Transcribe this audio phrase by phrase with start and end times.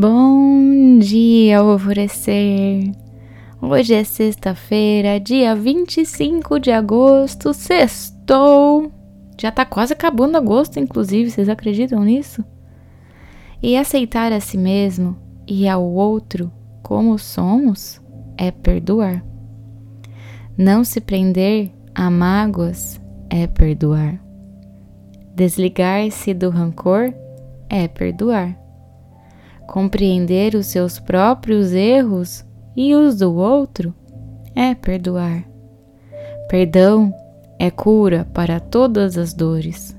[0.00, 2.90] Bom dia, alvorecer!
[3.60, 8.90] Hoje é sexta-feira, dia 25 de agosto, sextou!
[9.38, 12.42] Já tá quase acabando agosto, inclusive, vocês acreditam nisso?
[13.62, 16.50] E aceitar a si mesmo e ao outro
[16.82, 18.00] como somos
[18.38, 19.22] é perdoar.
[20.56, 22.98] Não se prender a mágoas
[23.28, 24.18] é perdoar.
[25.36, 27.12] Desligar-se do rancor
[27.68, 28.69] é perdoar.
[29.70, 33.94] Compreender os seus próprios erros e os do outro
[34.52, 35.44] é perdoar.
[36.48, 37.14] Perdão
[37.56, 39.96] é cura para todas as dores.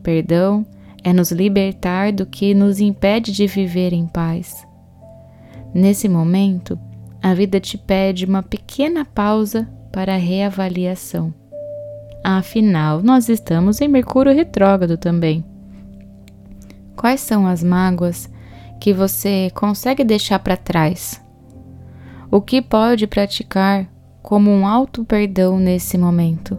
[0.00, 0.64] Perdão
[1.02, 4.64] é nos libertar do que nos impede de viver em paz.
[5.74, 6.78] Nesse momento,
[7.20, 11.34] a vida te pede uma pequena pausa para reavaliação.
[12.22, 15.44] Afinal, nós estamos em Mercúrio retrógrado também.
[16.94, 18.30] Quais são as mágoas
[18.80, 21.22] que você consegue deixar para trás?
[22.30, 23.86] O que pode praticar
[24.22, 26.58] como um alto perdão nesse momento?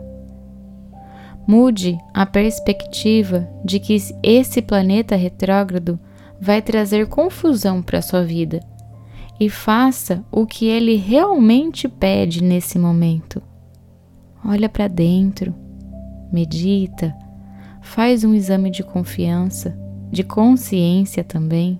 [1.47, 5.99] Mude a perspectiva de que esse planeta retrógrado
[6.39, 8.59] vai trazer confusão para sua vida
[9.39, 13.41] e faça o que ele realmente pede nesse momento.
[14.45, 15.53] Olha para dentro,
[16.31, 17.13] medita,
[17.81, 21.79] faz um exame de confiança de consciência também.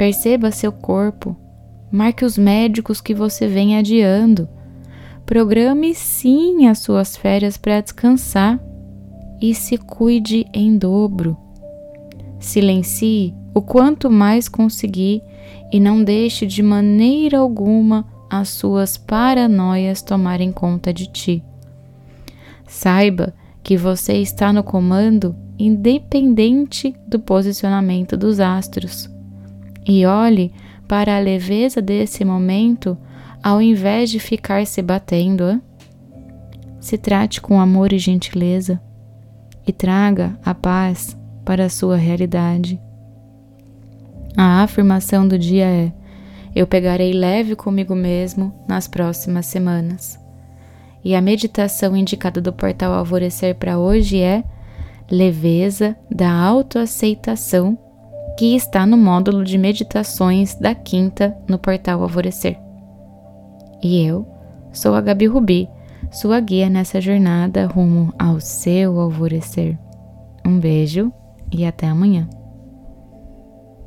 [0.00, 1.36] Perceba seu corpo,
[1.92, 4.48] marque os médicos que você vem adiando.
[5.26, 8.58] Programe sim as suas férias para descansar
[9.42, 11.36] e se cuide em dobro.
[12.38, 15.22] Silencie o quanto mais conseguir
[15.70, 21.44] e não deixe de maneira alguma as suas paranoias tomarem conta de ti.
[22.66, 29.19] Saiba que você está no comando independente do posicionamento dos astros.
[29.92, 30.52] E olhe
[30.86, 32.96] para a leveza desse momento
[33.42, 35.50] ao invés de ficar se batendo.
[35.50, 35.60] Hein?
[36.78, 38.80] Se trate com amor e gentileza
[39.66, 42.80] e traga a paz para a sua realidade.
[44.36, 45.92] A afirmação do dia é:
[46.54, 50.20] Eu pegarei leve comigo mesmo nas próximas semanas.
[51.02, 54.44] E a meditação indicada do portal Alvorecer para hoje é
[55.10, 57.76] leveza da autoaceitação,
[58.40, 62.58] que está no módulo de meditações da quinta no portal Alvorecer.
[63.82, 64.26] E eu
[64.72, 65.68] sou a Gabi Rubi,
[66.10, 69.78] sua guia nessa jornada rumo ao seu alvorecer.
[70.42, 71.12] Um beijo
[71.52, 72.30] e até amanhã.